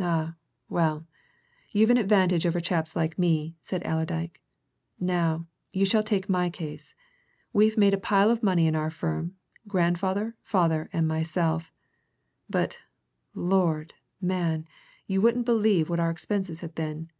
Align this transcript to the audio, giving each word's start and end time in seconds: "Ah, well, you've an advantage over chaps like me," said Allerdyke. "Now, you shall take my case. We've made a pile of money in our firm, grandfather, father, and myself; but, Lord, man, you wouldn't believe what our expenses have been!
"Ah, 0.00 0.36
well, 0.70 1.06
you've 1.70 1.90
an 1.90 1.98
advantage 1.98 2.46
over 2.46 2.60
chaps 2.60 2.96
like 2.96 3.18
me," 3.18 3.56
said 3.60 3.82
Allerdyke. 3.84 4.40
"Now, 4.98 5.44
you 5.70 5.84
shall 5.84 6.02
take 6.02 6.30
my 6.30 6.48
case. 6.48 6.94
We've 7.52 7.76
made 7.76 7.92
a 7.92 7.98
pile 7.98 8.30
of 8.30 8.42
money 8.42 8.66
in 8.66 8.74
our 8.74 8.88
firm, 8.88 9.36
grandfather, 9.68 10.34
father, 10.40 10.88
and 10.94 11.06
myself; 11.06 11.74
but, 12.48 12.78
Lord, 13.34 13.92
man, 14.18 14.66
you 15.06 15.20
wouldn't 15.20 15.44
believe 15.44 15.90
what 15.90 16.00
our 16.00 16.10
expenses 16.10 16.60
have 16.60 16.74
been! 16.74 17.10